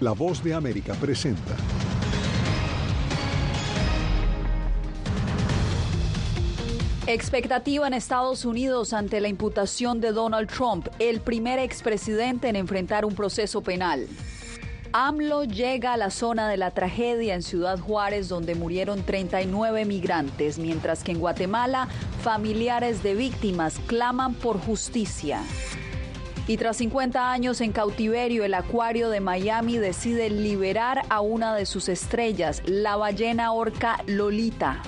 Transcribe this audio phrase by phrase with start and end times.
[0.00, 1.54] La voz de América presenta.
[7.06, 13.04] Expectativa en Estados Unidos ante la imputación de Donald Trump, el primer expresidente en enfrentar
[13.04, 14.08] un proceso penal.
[14.92, 20.58] AMLO llega a la zona de la tragedia en Ciudad Juárez donde murieron 39 migrantes,
[20.58, 21.88] mientras que en Guatemala
[22.22, 25.42] familiares de víctimas claman por justicia.
[26.46, 31.66] Y tras 50 años en cautiverio, el acuario de Miami decide liberar a una de
[31.66, 34.82] sus estrellas, la ballena orca Lolita.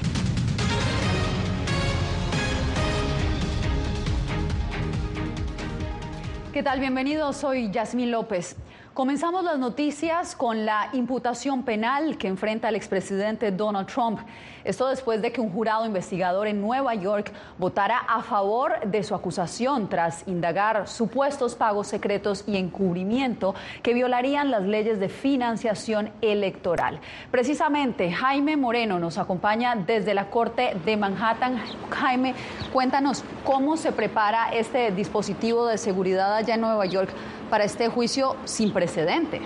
[6.53, 6.81] ¿Qué tal?
[6.81, 8.57] Bienvenidos, soy Yasmín López.
[8.95, 14.21] Comenzamos las noticias con la imputación penal que enfrenta el expresidente Donald Trump.
[14.65, 19.15] Esto después de que un jurado investigador en Nueva York votara a favor de su
[19.15, 27.01] acusación tras indagar supuestos pagos secretos y encubrimiento que violarían las leyes de financiación electoral.
[27.31, 31.63] Precisamente, Jaime Moreno nos acompaña desde la Corte de Manhattan.
[31.89, 32.35] Jaime,
[32.75, 37.09] cuéntanos cómo se prepara este dispositivo de seguridad allá en Nueva York
[37.53, 39.43] para este juicio sin precedentes.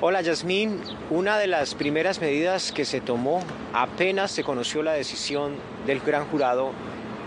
[0.00, 3.40] Hola Yasmín, una de las primeras medidas que se tomó
[3.72, 5.54] apenas se conoció la decisión
[5.86, 6.72] del gran jurado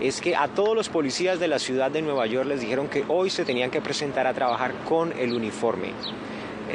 [0.02, 3.06] es que a todos los policías de la ciudad de Nueva York les dijeron que
[3.08, 5.94] hoy se tenían que presentar a trabajar con el uniforme.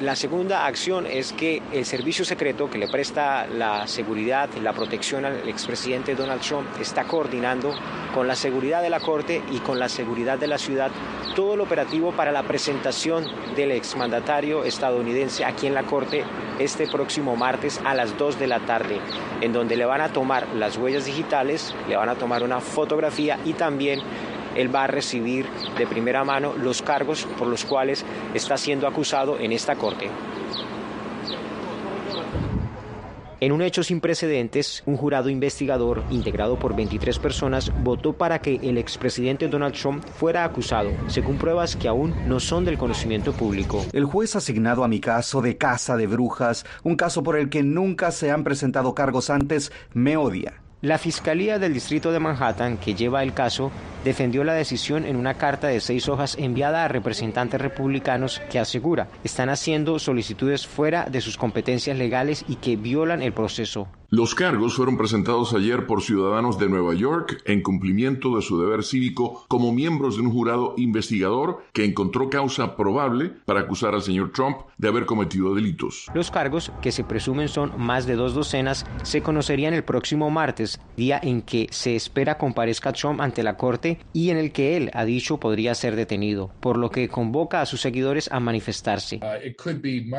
[0.02, 5.26] La segunda acción es que el servicio secreto que le presta la seguridad, la protección
[5.26, 7.74] al expresidente Donald Trump está coordinando
[8.14, 10.92] con la seguridad de la Corte y con la seguridad de la ciudad
[11.36, 16.24] todo el operativo para la presentación del exmandatario estadounidense aquí en la Corte
[16.60, 19.00] este próximo martes a las 2 de la tarde,
[19.42, 23.40] en donde le van a tomar las huellas digitales, le van a tomar una fotografía
[23.46, 24.02] y también
[24.58, 25.46] él va a recibir
[25.78, 30.10] de primera mano los cargos por los cuales está siendo acusado en esta corte.
[33.40, 38.56] En un hecho sin precedentes, un jurado investigador integrado por 23 personas votó para que
[38.56, 43.86] el expresidente Donald Trump fuera acusado, según pruebas que aún no son del conocimiento público.
[43.94, 47.62] El juez asignado a mi caso de casa de brujas, un caso por el que
[47.62, 50.64] nunca se han presentado cargos antes, me odia.
[50.82, 53.72] La Fiscalía del Distrito de Manhattan, que lleva el caso,
[54.06, 59.08] defendió la decisión en una carta de seis hojas enviada a representantes republicanos que asegura
[59.24, 63.88] están haciendo solicitudes fuera de sus competencias legales y que violan el proceso.
[64.10, 68.86] Los cargos fueron presentados ayer por ciudadanos de Nueva York en cumplimiento de su deber
[68.86, 74.32] cívico como miembros de un jurado investigador que encontró causa probable para acusar al señor
[74.32, 76.06] Trump de haber cometido delitos.
[76.14, 80.67] Los cargos, que se presumen son más de dos docenas, se conocerían el próximo martes,
[80.96, 84.92] día en que se espera comparezca Trump ante la Corte y en el que él
[84.94, 89.20] ha dicho podría ser detenido, por lo que convoca a sus seguidores a manifestarse.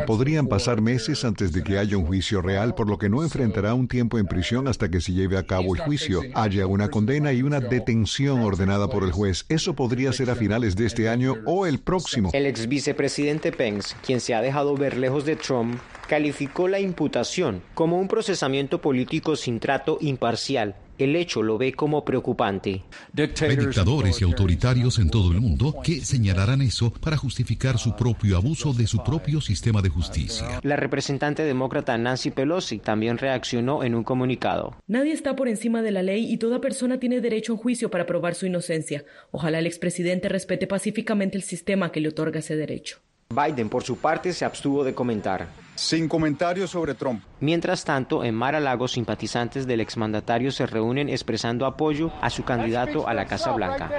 [0.06, 3.74] Podrían pasar meses antes de que haya un juicio real, por lo que no enfrentará
[3.74, 7.32] un tiempo en prisión hasta que se lleve a cabo el juicio, haya una condena
[7.32, 9.44] y una detención ordenada por el juez.
[9.48, 12.30] Eso podría ser a finales de este año o el próximo.
[12.32, 17.62] El ex vicepresidente Pence, quien se ha dejado ver lejos de Trump, calificó la imputación
[17.74, 22.82] como un procesamiento político sin trato imparcial el hecho lo ve como preocupante.
[23.16, 28.36] Hay dictadores y autoritarios en todo el mundo que señalarán eso para justificar su propio
[28.36, 30.60] abuso de su propio sistema de justicia.
[30.62, 34.76] La representante demócrata Nancy Pelosi también reaccionó en un comunicado.
[34.86, 37.90] Nadie está por encima de la ley y toda persona tiene derecho a un juicio
[37.90, 39.04] para probar su inocencia.
[39.30, 42.98] Ojalá el expresidente respete pacíficamente el sistema que le otorga ese derecho.
[43.30, 45.48] Biden, por su parte, se abstuvo de comentar.
[45.74, 47.22] Sin comentarios sobre Trump.
[47.40, 53.12] Mientras tanto, en Mar-a-Lago, simpatizantes del exmandatario se reúnen expresando apoyo a su candidato a
[53.12, 53.98] la Casa Blanca.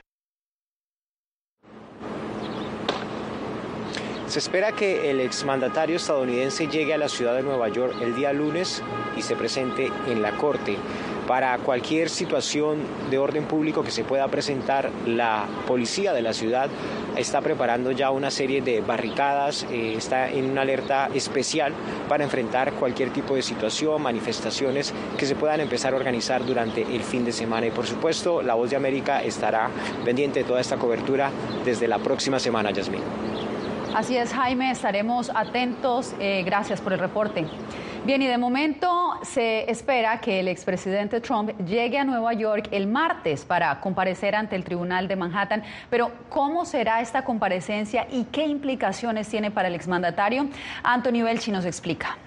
[4.26, 8.34] Se espera que el exmandatario estadounidense llegue a la ciudad de Nueva York el día
[8.34, 8.82] lunes
[9.16, 10.76] y se presente en la corte.
[11.30, 12.80] Para cualquier situación
[13.12, 16.72] de orden público que se pueda presentar, la policía de la ciudad
[17.16, 21.74] está preparando ya una serie de barricadas, eh, está en una alerta especial
[22.08, 27.04] para enfrentar cualquier tipo de situación, manifestaciones que se puedan empezar a organizar durante el
[27.04, 27.68] fin de semana.
[27.68, 29.70] Y por supuesto, La Voz de América estará
[30.04, 31.30] pendiente de toda esta cobertura
[31.64, 33.04] desde la próxima semana, Yasmín.
[33.94, 36.16] Así es, Jaime, estaremos atentos.
[36.20, 37.46] Eh, gracias por el reporte.
[38.06, 42.88] Bien, y de momento se espera que el expresidente Trump llegue a Nueva York el
[42.88, 45.64] martes para comparecer ante el Tribunal de Manhattan.
[45.90, 50.48] Pero, ¿cómo será esta comparecencia y qué implicaciones tiene para el exmandatario?
[50.82, 52.18] Anthony Belchi nos explica.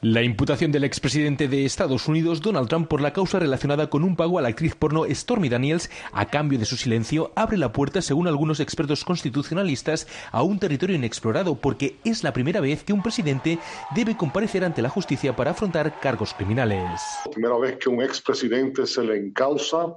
[0.00, 4.14] La imputación del expresidente de Estados Unidos, Donald Trump, por la causa relacionada con un
[4.14, 8.00] pago a la actriz porno Stormy Daniels a cambio de su silencio abre la puerta,
[8.00, 13.02] según algunos expertos constitucionalistas, a un territorio inexplorado porque es la primera vez que un
[13.02, 13.58] presidente
[13.92, 17.02] debe comparecer ante la justicia para afrontar cargos criminales.
[17.24, 19.96] La primera vez que un expresidente se le encausa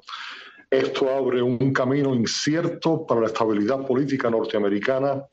[0.71, 5.25] esto abre un camino incierto para la estabilidad política norteamericana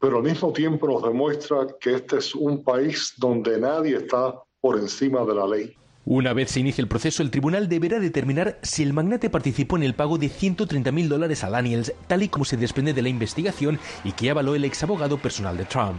[0.00, 4.78] pero al mismo tiempo nos demuestra que este es un país donde nadie está por
[4.78, 5.76] encima de la ley.
[6.06, 9.82] Una vez se inicie el proceso, el tribunal deberá determinar si el magnate participó en
[9.82, 13.10] el pago de 130 mil dólares a Daniels, tal y como se desprende de la
[13.10, 15.98] investigación y que avaló el ex abogado personal de Trump.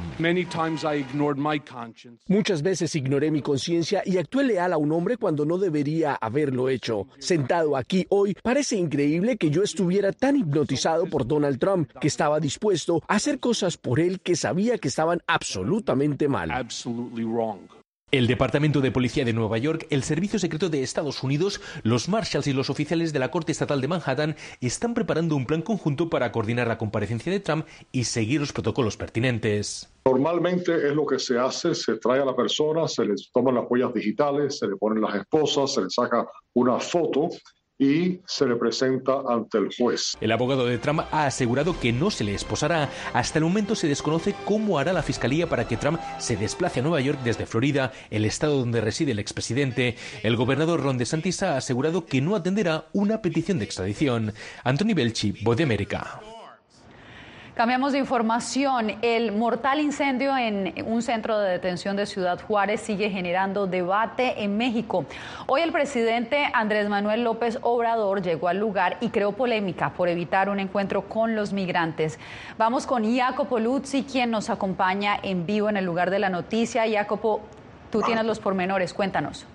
[2.27, 6.67] Muchas veces ignoré mi conciencia y actué leal a un hombre cuando no debería haberlo
[6.67, 7.07] hecho.
[7.19, 12.39] Sentado aquí hoy, parece increíble que yo estuviera tan hipnotizado por Donald Trump que estaba
[12.39, 16.51] dispuesto a hacer cosas por él que sabía que estaban absolutamente mal.
[18.11, 22.45] El Departamento de Policía de Nueva York, el Servicio Secreto de Estados Unidos, los Marshals
[22.45, 26.33] y los oficiales de la Corte Estatal de Manhattan están preparando un plan conjunto para
[26.33, 29.89] coordinar la comparecencia de Trump y seguir los protocolos pertinentes.
[30.03, 33.63] Normalmente es lo que se hace, se trae a la persona, se le toman las
[33.69, 37.29] huellas digitales, se le ponen las esposas, se le saca una foto
[37.81, 40.15] y se le presenta ante el juez.
[40.21, 42.91] El abogado de Trump ha asegurado que no se le esposará.
[43.11, 46.83] Hasta el momento se desconoce cómo hará la fiscalía para que Trump se desplace a
[46.83, 49.95] Nueva York desde Florida, el estado donde reside el expresidente.
[50.21, 54.33] El gobernador Ron DeSantis ha asegurado que no atenderá una petición de extradición.
[54.63, 56.21] Anthony Belchi, Voz de América.
[57.61, 58.93] Cambiamos de información.
[59.03, 64.57] El mortal incendio en un centro de detención de Ciudad Juárez sigue generando debate en
[64.57, 65.05] México.
[65.45, 70.49] Hoy el presidente Andrés Manuel López Obrador llegó al lugar y creó polémica por evitar
[70.49, 72.17] un encuentro con los migrantes.
[72.57, 76.85] Vamos con Jacopo Luzzi, quien nos acompaña en vivo en el lugar de la noticia.
[76.91, 77.41] Jacopo,
[77.91, 79.45] tú tienes los pormenores, cuéntanos.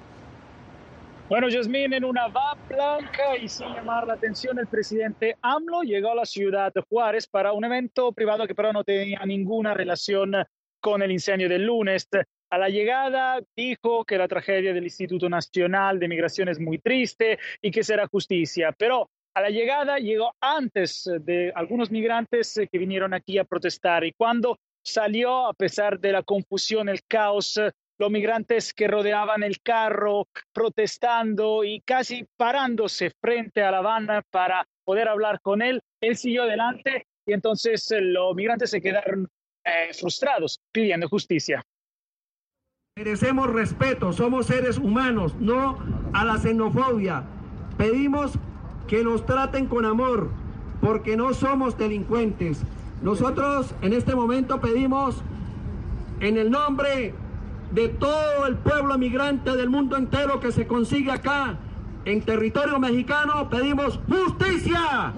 [1.28, 6.12] Bueno, Yasmín, en una va blanca y sin llamar la atención, el presidente AMLO llegó
[6.12, 10.34] a la ciudad de Juárez para un evento privado que pero no tenía ninguna relación
[10.81, 12.08] con el incendio del lunes.
[12.49, 17.40] A la llegada dijo que la tragedia del Instituto Nacional de Migración es muy triste
[17.61, 23.14] y que será justicia, pero a la llegada llegó antes de algunos migrantes que vinieron
[23.14, 27.61] aquí a protestar y cuando salió, a pesar de la confusión, el caos,
[27.98, 34.66] los migrantes que rodeaban el carro protestando y casi parándose frente a la banda para
[34.84, 35.82] poder hablar con él.
[36.00, 39.28] Él siguió adelante y entonces eh, los migrantes se quedaron
[39.64, 41.64] eh, frustrados pidiendo justicia.
[42.96, 45.78] Merecemos respeto, somos seres humanos, no
[46.14, 47.25] a la xenofobia.
[47.76, 48.38] Pedimos
[48.88, 50.31] que nos traten con amor,
[50.81, 52.62] porque no somos delincuentes.
[53.02, 55.22] Nosotros en este momento pedimos
[56.20, 57.12] en el nombre
[57.72, 61.58] de todo el pueblo migrante del mundo entero que se consigue acá
[62.04, 65.12] en territorio mexicano, pedimos justicia.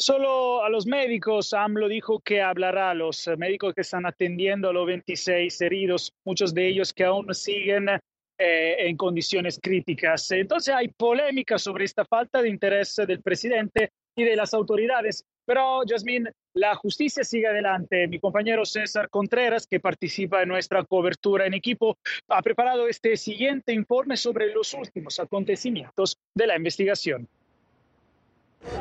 [0.00, 4.72] Solo a los médicos, AMLO dijo que hablará a los médicos que están atendiendo a
[4.72, 10.30] los 26 heridos, muchos de ellos que aún siguen eh, en condiciones críticas.
[10.30, 15.24] Entonces hay polémica sobre esta falta de interés del presidente y de las autoridades.
[15.48, 18.06] Pero, Jasmine, la justicia sigue adelante.
[18.06, 21.96] Mi compañero César Contreras, que participa en nuestra cobertura en equipo,
[22.28, 27.26] ha preparado este siguiente informe sobre los últimos acontecimientos de la investigación.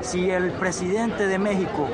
[0.01, 1.87] Si el presidente de México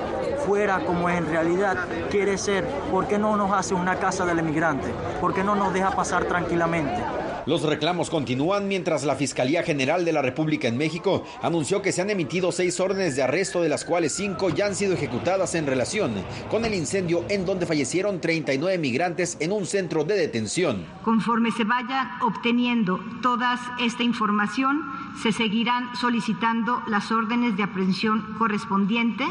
[0.48, 1.78] fuera como en realidad
[2.10, 4.88] quiere ser, ¿por qué no nos hace una casa del emigrante?
[5.22, 7.23] ¿Por qué no nos deja pasar tranquilamente?
[7.46, 12.02] Los reclamos continúan mientras la Fiscalía General de la República en México anunció que se
[12.02, 15.66] han emitido seis órdenes de arresto, de las cuales cinco ya han sido ejecutadas en
[15.66, 16.14] relación
[16.50, 20.86] con el incendio en donde fallecieron 39 migrantes en un centro de detención.
[21.04, 24.82] Conforme se vaya obteniendo toda esta información,
[25.22, 29.26] se seguirán solicitando las órdenes de aprehensión correspondiente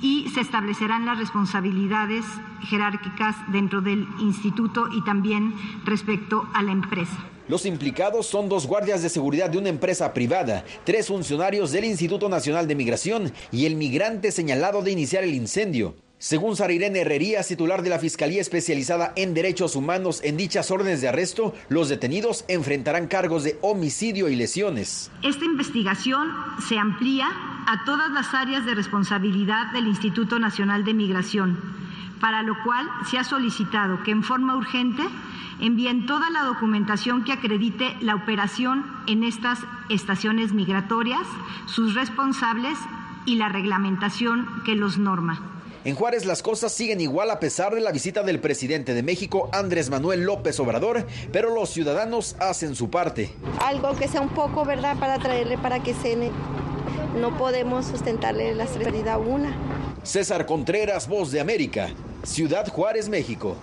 [0.00, 2.24] y se establecerán las responsabilidades
[2.62, 5.54] jerárquicas dentro del instituto y también
[5.84, 7.31] respecto a la empresa.
[7.52, 12.30] Los implicados son dos guardias de seguridad de una empresa privada, tres funcionarios del Instituto
[12.30, 15.94] Nacional de Migración y el migrante señalado de iniciar el incendio.
[16.16, 21.08] Según Sarirene Herrerías, titular de la Fiscalía Especializada en Derechos Humanos en dichas órdenes de
[21.08, 25.10] arresto, los detenidos enfrentarán cargos de homicidio y lesiones.
[25.22, 26.30] Esta investigación
[26.66, 27.26] se amplía
[27.66, 31.58] a todas las áreas de responsabilidad del Instituto Nacional de Migración,
[32.22, 35.02] para lo cual se ha solicitado que en forma urgente
[35.60, 39.58] envíen toda la documentación que acredite la operación en estas
[39.90, 41.26] estaciones migratorias,
[41.66, 42.78] sus responsables
[43.26, 45.40] y la reglamentación que los norma.
[45.84, 49.50] En Juárez las cosas siguen igual a pesar de la visita del presidente de México,
[49.52, 53.34] Andrés Manuel López Obrador, pero los ciudadanos hacen su parte.
[53.60, 56.30] Algo que sea un poco, ¿verdad?, para traerle para que cene.
[57.20, 59.56] No podemos sustentarle la seguridad una.
[60.02, 61.88] César Contreras, Voz de América,
[62.24, 63.56] Ciudad Juárez, México.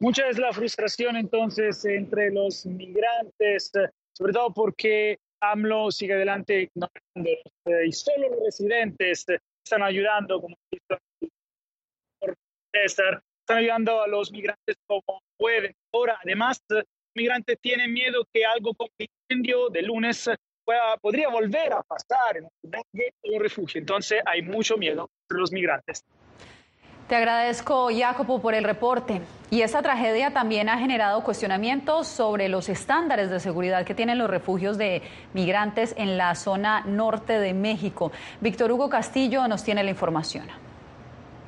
[0.00, 3.70] Mucha es la frustración entonces entre los migrantes,
[4.16, 9.26] sobre todo porque AMLO sigue adelante ignorándolos eh, y solo los residentes
[9.62, 10.56] están ayudando, como
[12.72, 15.74] César, están ayudando a los migrantes como pueden.
[15.92, 20.30] Ahora, además, los migrantes tienen miedo que algo como incendio de lunes
[21.00, 23.80] podría volver a pasar en un refugio.
[23.80, 26.04] Entonces, hay mucho miedo entre los migrantes.
[27.10, 29.20] Te agradezco, Jacopo, por el reporte.
[29.50, 34.30] Y esta tragedia también ha generado cuestionamientos sobre los estándares de seguridad que tienen los
[34.30, 35.02] refugios de
[35.34, 38.12] migrantes en la zona norte de México.
[38.40, 40.69] Víctor Hugo Castillo nos tiene la información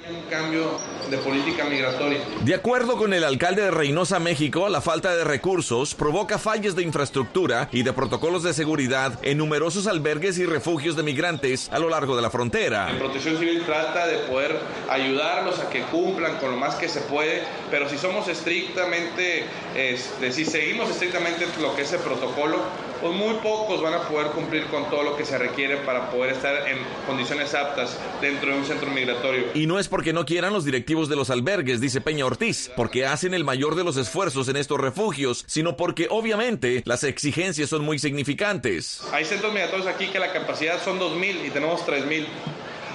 [0.09, 0.79] un cambio
[1.11, 2.19] de política migratoria.
[2.45, 6.83] De acuerdo con el alcalde de Reynosa, México, la falta de recursos provoca fallas de
[6.83, 11.89] infraestructura y de protocolos de seguridad en numerosos albergues y refugios de migrantes a lo
[11.89, 12.93] largo de la frontera.
[12.93, 17.01] La Protección Civil trata de poder ayudarlos a que cumplan con lo más que se
[17.03, 19.45] puede, pero si somos estrictamente,
[19.77, 22.59] este, si seguimos estrictamente lo que es el protocolo,
[23.03, 26.35] pues muy pocos van a poder cumplir con todo lo que se requiere para poder
[26.35, 29.47] estar en condiciones aptas dentro de un centro migratorio.
[29.55, 33.05] Y no es porque no quieran los directivos de los albergues, dice Peña Ortiz, porque
[33.05, 37.85] hacen el mayor de los esfuerzos en estos refugios, sino porque obviamente las exigencias son
[37.85, 39.03] muy significantes.
[39.13, 42.25] Hay centros migratorios aquí que la capacidad son 2.000 y tenemos 3.000.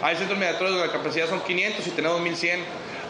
[0.01, 2.61] Hay centros migratorios donde la capacidad son 500 y tenemos 1.100.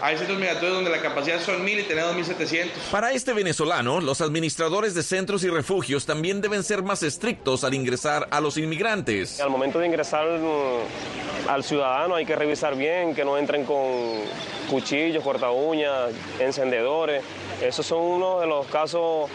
[0.02, 2.70] Hay centros migratorios donde la capacidad son 1.000 y tenemos 1.700.
[2.92, 7.74] Para este venezolano, los administradores de centros y refugios también deben ser más estrictos al
[7.74, 9.40] ingresar a los inmigrantes.
[9.40, 14.22] Al momento de ingresar mm, al ciudadano hay que revisar bien que no entren con
[14.70, 17.24] cuchillos, corta uñas, encendedores.
[17.62, 19.30] Esos son uno de los casos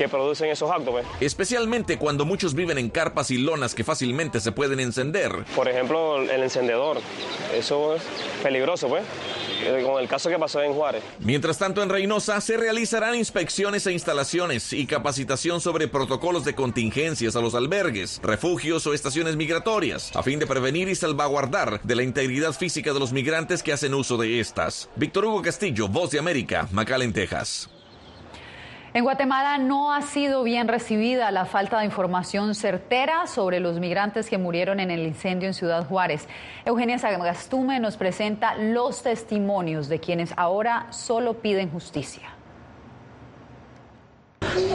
[0.00, 0.94] que producen esos actos.
[0.94, 1.06] ¿ves?
[1.20, 5.30] Especialmente cuando muchos viven en carpas y lonas que fácilmente se pueden encender.
[5.54, 7.02] Por ejemplo, el encendedor.
[7.54, 8.02] Eso es
[8.42, 9.04] peligroso, pues
[9.84, 11.02] con el caso que pasó en Juárez.
[11.18, 17.36] Mientras tanto, en Reynosa se realizarán inspecciones e instalaciones y capacitación sobre protocolos de contingencias
[17.36, 22.04] a los albergues, refugios o estaciones migratorias, a fin de prevenir y salvaguardar de la
[22.04, 24.88] integridad física de los migrantes que hacen uso de estas.
[24.96, 27.68] Víctor Hugo Castillo, Voz de América, McAllen, Texas.
[28.92, 34.28] En Guatemala no ha sido bien recibida la falta de información certera sobre los migrantes
[34.28, 36.26] que murieron en el incendio en Ciudad Juárez.
[36.64, 42.30] Eugenia Sagastume nos presenta los testimonios de quienes ahora solo piden justicia.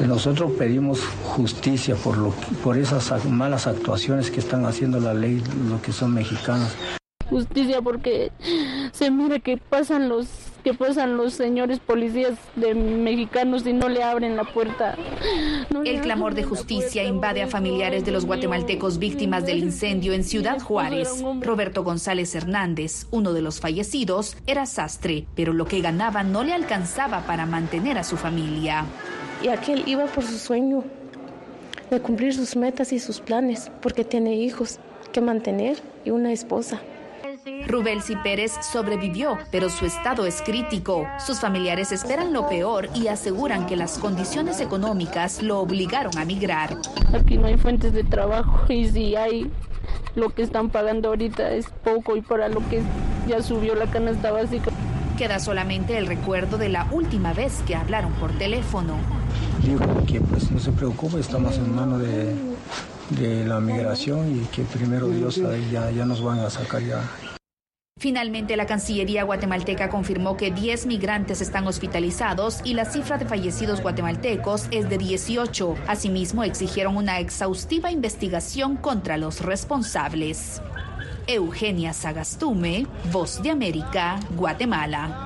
[0.08, 2.30] Nosotros pedimos justicia por, lo,
[2.64, 6.74] por esas malas actuaciones que están haciendo la ley, lo que son mexicanos.
[7.30, 8.32] Justicia porque
[8.94, 14.02] se mira que pasan los que pasan los señores policías de mexicanos y no le
[14.02, 14.98] abren la puerta.
[15.86, 20.60] el clamor de justicia invade a familiares de los guatemaltecos víctimas del incendio en Ciudad
[20.60, 21.24] Juárez.
[21.42, 26.54] Roberto González Hernández, uno de los fallecidos, era sastre, pero lo que ganaba no le
[26.54, 28.86] alcanzaba para mantener a su familia.
[29.44, 30.84] Y aquel iba por su sueño
[31.92, 34.80] de cumplir sus metas y sus planes, porque tiene hijos
[35.14, 36.82] que mantener y una esposa.
[37.68, 41.08] Rubelsi Pérez sobrevivió, pero su estado es crítico.
[41.24, 46.76] Sus familiares esperan lo peor y aseguran que las condiciones económicas lo obligaron a migrar.
[47.14, 49.52] Aquí no hay fuentes de trabajo y si hay,
[50.16, 52.82] lo que están pagando ahorita es poco y para lo que
[53.28, 54.72] ya subió la canasta básica.
[55.16, 58.96] Queda solamente el recuerdo de la última vez que hablaron por teléfono.
[59.64, 62.34] Dijo que pues no se preocupe, estamos en mano de,
[63.12, 65.40] de la migración y que primero Dios
[65.72, 67.02] ya, ya nos van a sacar ya
[67.98, 73.82] Finalmente, la Cancillería guatemalteca confirmó que 10 migrantes están hospitalizados y la cifra de fallecidos
[73.82, 75.76] guatemaltecos es de 18.
[75.88, 80.62] Asimismo, exigieron una exhaustiva investigación contra los responsables.
[81.26, 85.25] Eugenia Sagastume, Voz de América, Guatemala.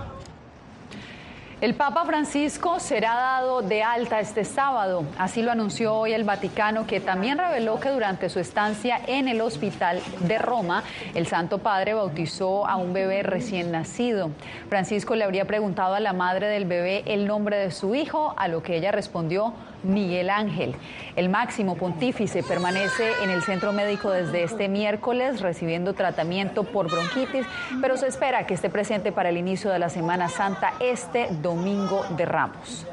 [1.61, 5.03] El Papa Francisco será dado de alta este sábado.
[5.17, 9.41] Así lo anunció hoy el Vaticano, que también reveló que durante su estancia en el
[9.41, 10.85] hospital de Roma,
[11.15, 14.31] el Santo Padre bautizó a un bebé recién nacido.
[14.69, 18.47] Francisco le habría preguntado a la madre del bebé el nombre de su hijo, a
[18.47, 20.75] lo que ella respondió Miguel Ángel.
[21.15, 27.45] El máximo pontífice permanece en el centro médico desde este miércoles recibiendo tratamiento por bronquitis,
[27.81, 32.05] pero se espera que esté presente para el inicio de la Semana Santa este domingo
[32.17, 32.85] de Ramos.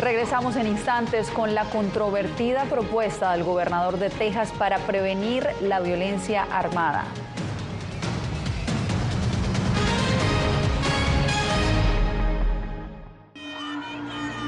[0.00, 6.46] Regresamos en instantes con la controvertida propuesta del gobernador de Texas para prevenir la violencia
[6.50, 7.04] armada.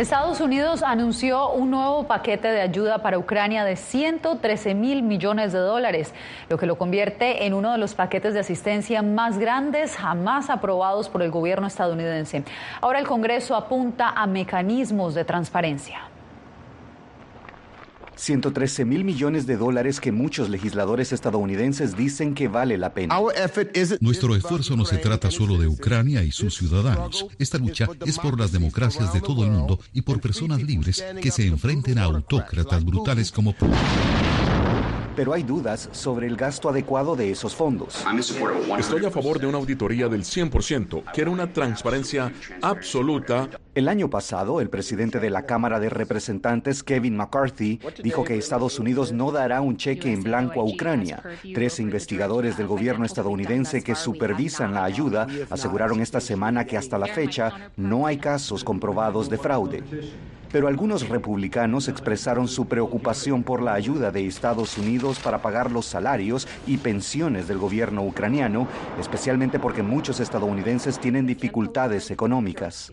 [0.00, 5.58] Estados Unidos anunció un nuevo paquete de ayuda para Ucrania de 113 mil millones de
[5.58, 6.14] dólares,
[6.48, 11.10] lo que lo convierte en uno de los paquetes de asistencia más grandes jamás aprobados
[11.10, 12.44] por el gobierno estadounidense.
[12.80, 16.00] Ahora el Congreso apunta a mecanismos de transparencia.
[18.20, 23.18] 113 mil millones de dólares que muchos legisladores estadounidenses dicen que vale la pena.
[24.00, 27.26] Nuestro esfuerzo no se trata solo de Ucrania y sus ciudadanos.
[27.38, 31.30] Esta lucha es por las democracias de todo el mundo y por personas libres que
[31.30, 34.19] se enfrenten a autócratas brutales como Putin
[35.20, 38.02] pero hay dudas sobre el gasto adecuado de esos fondos.
[38.78, 41.02] Estoy a favor de una auditoría del 100%.
[41.12, 43.50] Quiero una transparencia absoluta.
[43.74, 48.78] El año pasado, el presidente de la Cámara de Representantes, Kevin McCarthy, dijo que Estados
[48.78, 51.22] Unidos no dará un cheque en blanco a Ucrania.
[51.54, 57.08] Tres investigadores del gobierno estadounidense que supervisan la ayuda aseguraron esta semana que hasta la
[57.08, 59.82] fecha no hay casos comprobados de fraude
[60.52, 65.86] pero algunos republicanos expresaron su preocupación por la ayuda de Estados Unidos para pagar los
[65.86, 72.92] salarios y pensiones del gobierno ucraniano, especialmente porque muchos estadounidenses tienen dificultades económicas.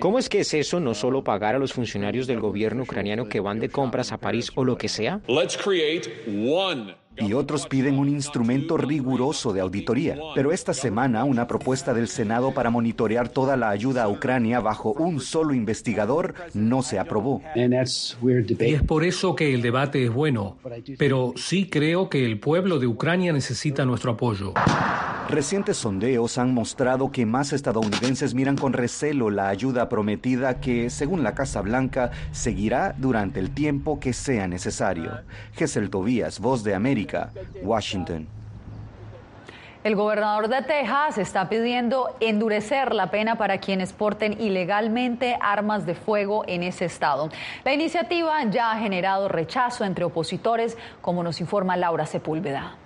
[0.00, 3.40] ¿Cómo es que es eso no solo pagar a los funcionarios del gobierno ucraniano que
[3.40, 5.20] van de compras a París o lo que sea?
[7.16, 10.16] Y otros piden un instrumento riguroso de auditoría.
[10.34, 14.92] Pero esta semana una propuesta del Senado para monitorear toda la ayuda a Ucrania bajo
[14.92, 17.42] un solo investigador no se aprobó.
[17.54, 20.56] Y es por eso que el debate es bueno,
[20.98, 24.54] pero sí creo que el pueblo de Ucrania necesita nuestro apoyo.
[25.28, 31.22] Recientes sondeos han mostrado que más estadounidenses miran con recelo la ayuda prometida que, según
[31.22, 35.22] la Casa Blanca, seguirá durante el tiempo que sea necesario.
[35.54, 37.03] Gesel Tobías, Voz de América,
[37.62, 38.28] Washington.
[39.84, 45.94] El gobernador de Texas está pidiendo endurecer la pena para quienes porten ilegalmente armas de
[45.94, 47.28] fuego en ese estado.
[47.64, 52.76] La iniciativa ya ha generado rechazo entre opositores, como nos informa Laura Sepúlveda.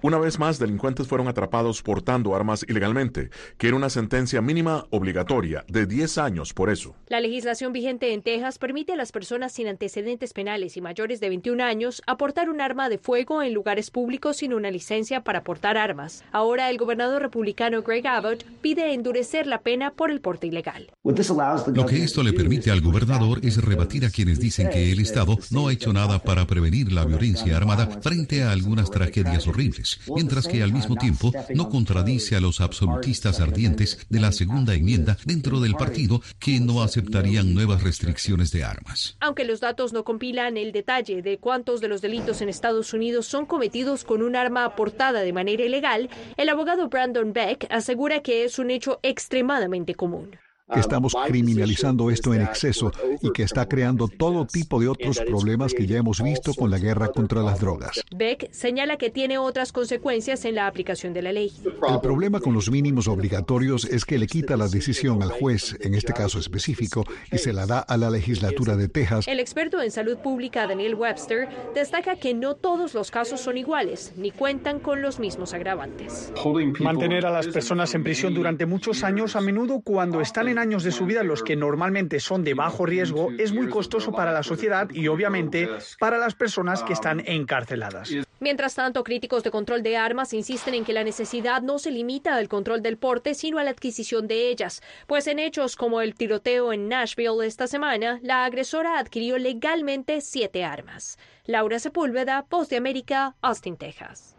[0.00, 3.30] Una vez más, delincuentes fueron atrapados portando armas ilegalmente.
[3.56, 6.94] Quiere una sentencia mínima obligatoria de 10 años por eso.
[7.08, 11.30] La legislación vigente en Texas permite a las personas sin antecedentes penales y mayores de
[11.30, 15.76] 21 años aportar un arma de fuego en lugares públicos sin una licencia para portar
[15.76, 16.22] armas.
[16.30, 20.92] Ahora, el gobernador republicano Greg Abbott pide endurecer la pena por el porte ilegal.
[21.02, 25.36] Lo que esto le permite al gobernador es rebatir a quienes dicen que el Estado
[25.50, 29.97] no ha hecho nada para prevenir la violencia armada frente a algunas tragedias horribles.
[30.14, 35.16] Mientras que al mismo tiempo no contradice a los absolutistas ardientes de la segunda enmienda
[35.24, 39.16] dentro del partido que no aceptarían nuevas restricciones de armas.
[39.20, 43.26] Aunque los datos no compilan el detalle de cuántos de los delitos en Estados Unidos
[43.26, 48.44] son cometidos con un arma aportada de manera ilegal, el abogado Brandon Beck asegura que
[48.44, 50.38] es un hecho extremadamente común
[50.72, 55.72] que estamos criminalizando esto en exceso y que está creando todo tipo de otros problemas
[55.72, 58.04] que ya hemos visto con la guerra contra las drogas.
[58.14, 61.52] Beck señala que tiene otras consecuencias en la aplicación de la ley.
[61.88, 65.94] El problema con los mínimos obligatorios es que le quita la decisión al juez, en
[65.94, 69.26] este caso específico, y se la da a la legislatura de Texas.
[69.28, 74.12] El experto en salud pública Daniel Webster destaca que no todos los casos son iguales
[74.16, 76.32] ni cuentan con los mismos agravantes.
[76.80, 80.82] Mantener a las personas en prisión durante muchos años, a menudo cuando están en años
[80.82, 84.42] de su vida, los que normalmente son de bajo riesgo, es muy costoso para la
[84.42, 85.68] sociedad y obviamente
[85.98, 88.10] para las personas que están encarceladas.
[88.40, 92.36] Mientras tanto, críticos de control de armas insisten en que la necesidad no se limita
[92.36, 96.14] al control del porte, sino a la adquisición de ellas, pues en hechos como el
[96.14, 101.18] tiroteo en Nashville esta semana, la agresora adquirió legalmente siete armas.
[101.46, 104.36] Laura Sepúlveda, Post de América, Austin, Texas.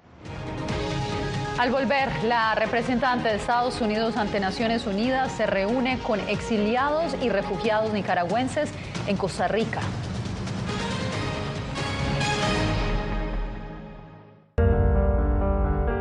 [1.59, 7.27] Al volver, la representante de Estados Unidos ante Naciones Unidas se reúne con exiliados y
[7.27, 8.71] refugiados nicaragüenses
[9.07, 9.81] en Costa Rica.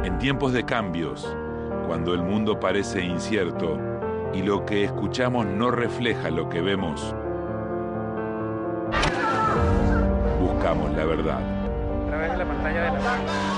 [0.04, 1.28] En tiempos de cambios,
[1.88, 3.80] cuando el mundo parece incierto
[4.32, 7.12] y lo que escuchamos no refleja lo que vemos,
[10.40, 11.40] buscamos la verdad.
[11.40, 13.57] A través de la pantalla de la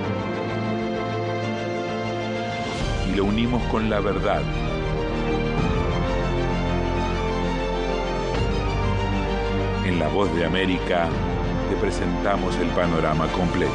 [3.11, 4.41] y lo unimos con la verdad.
[9.85, 11.07] En La Voz de América
[11.69, 13.71] te presentamos el panorama completo.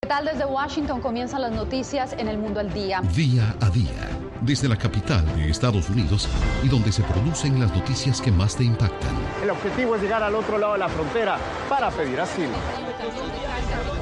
[0.00, 3.02] ¿Qué tal desde Washington comienzan las noticias en el mundo al día?
[3.14, 4.08] Día a día,
[4.40, 6.28] desde la capital de Estados Unidos
[6.62, 9.16] y donde se producen las noticias que más te impactan.
[9.42, 11.36] El objetivo es llegar al otro lado de la frontera
[11.68, 12.54] para pedir asilo.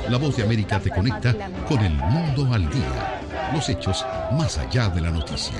[0.09, 1.35] La voz de América te conecta
[1.69, 3.21] con el mundo al día,
[3.53, 5.57] los hechos más allá de la noticia,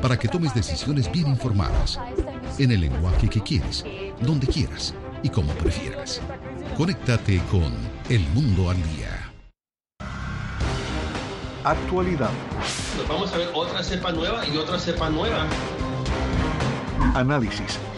[0.00, 2.00] para que tomes decisiones bien informadas,
[2.58, 3.84] en el lenguaje que quieres,
[4.20, 6.22] donde quieras y como prefieras.
[6.76, 7.70] Conéctate con
[8.08, 9.30] El Mundo al Día.
[11.64, 12.30] Actualidad.
[13.06, 15.46] vamos a ver otra cepa nueva y otra cepa nueva.
[17.14, 17.78] Análisis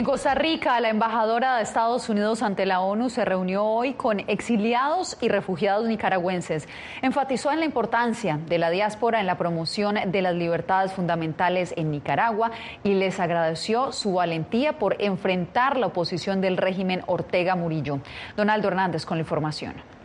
[0.00, 4.20] En Costa Rica, la embajadora de Estados Unidos ante la ONU se reunió hoy con
[4.30, 6.66] exiliados y refugiados nicaragüenses.
[7.02, 11.90] Enfatizó en la importancia de la diáspora en la promoción de las libertades fundamentales en
[11.90, 12.50] Nicaragua
[12.82, 18.00] y les agradeció su valentía por enfrentar la oposición del régimen Ortega Murillo.
[18.38, 19.99] Donaldo Hernández con la información.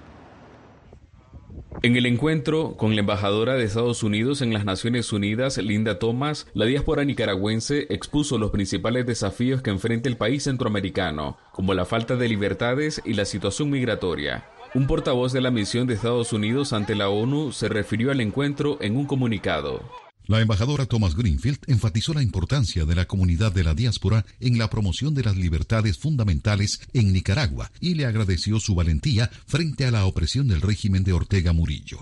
[1.86, 6.48] En el encuentro con la embajadora de Estados Unidos en las Naciones Unidas, Linda Thomas,
[6.56, 12.16] la diáspora nicaragüense expuso los principales desafíos que enfrenta el país centroamericano, como la falta
[12.16, 14.50] de libertades y la situación migratoria.
[14.74, 18.80] Un portavoz de la misión de Estados Unidos ante la ONU se refirió al encuentro
[18.82, 19.84] en un comunicado.
[20.28, 24.72] La embajadora Thomas Greenfield enfatizó la importancia de la comunidad de la diáspora en la
[24.72, 30.06] promoción de las libertades fundamentales en Nicaragua y le agradeció su valentía frente a la
[30.06, 32.00] opresión del régimen de Ortega Murillo.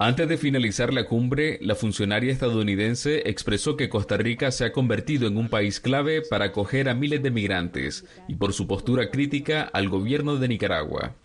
[0.00, 5.28] Antes de finalizar la cumbre, la funcionaria estadounidense expresó que Costa Rica se ha convertido
[5.28, 9.62] en un país clave para acoger a miles de migrantes y por su postura crítica
[9.62, 11.16] al gobierno de Nicaragua.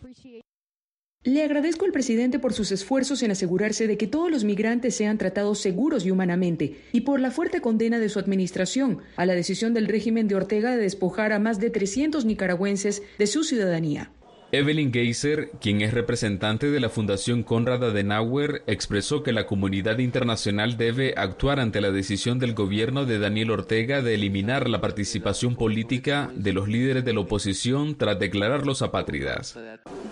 [1.25, 5.17] Le agradezco al presidente por sus esfuerzos en asegurarse de que todos los migrantes sean
[5.17, 9.73] tratados seguros y humanamente, y por la fuerte condena de su administración a la decisión
[9.73, 14.11] del régimen de Ortega de despojar a más de 300 nicaragüenses de su ciudadanía.
[14.53, 20.77] Evelyn Geiser, quien es representante de la Fundación Konrad Adenauer, expresó que la comunidad internacional
[20.77, 26.29] debe actuar ante la decisión del gobierno de Daniel Ortega de eliminar la participación política
[26.35, 29.57] de los líderes de la oposición tras declararlos apátridas.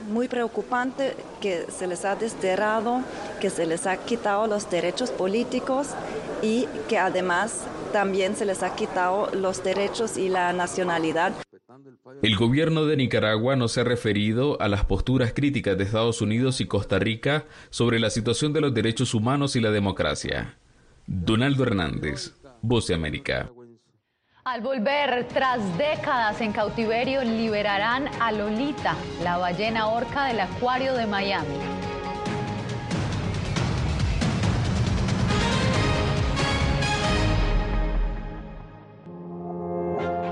[0.10, 3.04] Muy preocupante que se les ha desterrado,
[3.40, 5.90] que se les ha quitado los derechos políticos
[6.42, 11.34] y que además también se les ha quitado los derechos y la nacionalidad.
[12.22, 16.62] El gobierno de Nicaragua no se ha referido a las posturas críticas de Estados Unidos
[16.62, 20.58] y Costa Rica sobre la situación de los derechos humanos y la democracia.
[21.08, 23.50] Donaldo Hernández, Voz de América.
[24.44, 31.06] Al volver, tras décadas en cautiverio, liberarán a Lolita, la ballena orca del acuario de
[31.06, 31.81] Miami.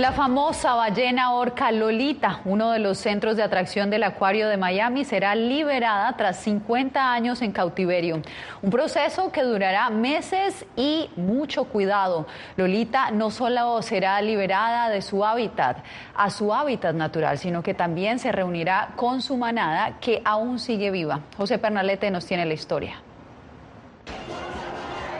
[0.00, 5.04] La famosa ballena orca Lolita, uno de los centros de atracción del acuario de Miami,
[5.04, 8.22] será liberada tras 50 años en cautiverio.
[8.62, 12.26] Un proceso que durará meses y mucho cuidado.
[12.56, 15.84] Lolita no solo será liberada de su hábitat,
[16.16, 20.90] a su hábitat natural, sino que también se reunirá con su manada que aún sigue
[20.90, 21.20] viva.
[21.36, 23.02] José Pernalete nos tiene la historia.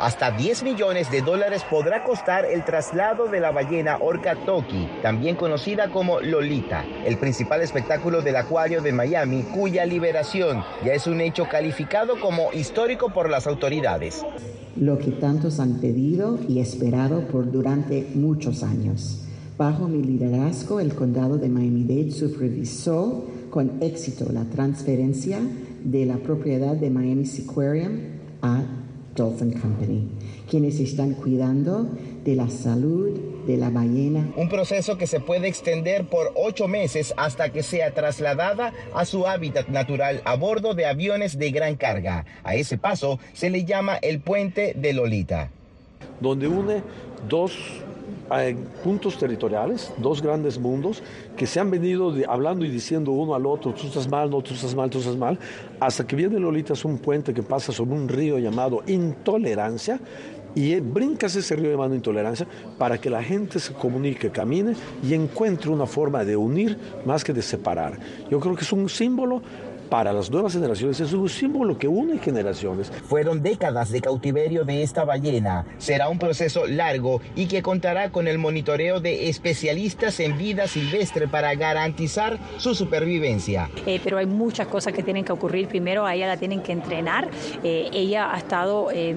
[0.01, 5.37] Hasta 10 millones de dólares podrá costar el traslado de la ballena orca Toki, también
[5.37, 11.21] conocida como Lolita, el principal espectáculo del acuario de Miami, cuya liberación ya es un
[11.21, 14.25] hecho calificado como histórico por las autoridades.
[14.75, 19.27] Lo que tantos han pedido y esperado por durante muchos años.
[19.59, 25.41] Bajo mi liderazgo, el condado de Miami-Dade supervisó con éxito la transferencia
[25.85, 27.99] de la propiedad de Miami Seaquarium
[28.41, 28.80] a
[29.15, 30.09] Dolphin Company,
[30.49, 31.87] quienes están cuidando
[32.25, 34.33] de la salud de la ballena.
[34.37, 39.27] Un proceso que se puede extender por ocho meses hasta que sea trasladada a su
[39.27, 42.25] hábitat natural a bordo de aviones de gran carga.
[42.45, 45.51] A ese paso se le llama el puente de Lolita.
[46.21, 46.83] Donde une
[47.29, 47.53] dos
[48.39, 51.03] eh, puntos territoriales, dos grandes mundos
[51.37, 54.55] que se han venido hablando y diciendo uno al otro, tú estás mal, no, tú
[54.55, 55.39] estás mal, tú estás mal,
[55.81, 59.99] hasta que viene Lolita, es un puente que pasa sobre un río llamado Intolerancia
[60.55, 62.47] y brincas ese río llamado Intolerancia
[62.79, 67.33] para que la gente se comunique, camine y encuentre una forma de unir más que
[67.33, 67.99] de separar.
[68.31, 69.43] Yo creo que es un símbolo
[69.91, 72.91] para las nuevas generaciones es un símbolo que une generaciones.
[72.91, 75.67] Fueron décadas de cautiverio de esta ballena.
[75.79, 81.27] Será un proceso largo y que contará con el monitoreo de especialistas en vida silvestre
[81.27, 83.69] para garantizar su supervivencia.
[83.85, 85.69] Eh, pero hay muchas cosas que tienen que ocurrir.
[85.69, 87.29] Primero, a ella la tienen que entrenar.
[87.65, 89.17] Eh, ella ha estado eh,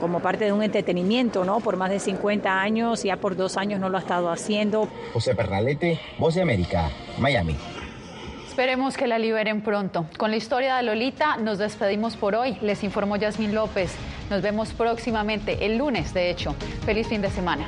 [0.00, 1.60] como parte de un entretenimiento ¿no?
[1.60, 4.88] por más de 50 años, ya por dos años no lo ha estado haciendo.
[5.12, 7.56] José Pernalete, Voz de América, Miami.
[8.56, 10.06] Esperemos que la liberen pronto.
[10.16, 12.56] Con la historia de Lolita nos despedimos por hoy.
[12.62, 13.94] Les informó Yasmín López.
[14.30, 16.54] Nos vemos próximamente, el lunes, de hecho.
[16.86, 17.66] Feliz fin de semana.